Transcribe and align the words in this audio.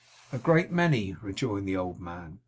'A 0.31 0.39
great 0.39 0.71
many,' 0.71 1.15
rejoined 1.21 1.67
the 1.67 1.77
old 1.77 1.99
man. 2.01 2.39